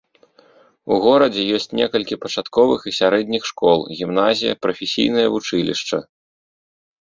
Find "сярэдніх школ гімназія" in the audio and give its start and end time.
3.01-4.53